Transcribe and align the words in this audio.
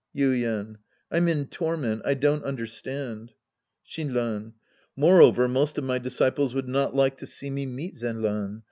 Yuien. 0.17 0.77
I'm 1.11 1.27
in 1.27 1.45
torment. 1.45 2.01
I 2.05 2.15
don't 2.15 2.43
understand. 2.43 3.33
Shinran. 3.87 4.53
Moreover 4.95 5.47
most 5.47 5.77
of 5.77 5.83
my 5.83 5.99
disciples 5.99 6.55
would 6.55 6.67
not 6.67 6.95
like 6.95 7.17
to 7.17 7.27
see 7.27 7.51
me 7.51 7.67
meet 7.67 7.93
Zenran. 7.93 8.59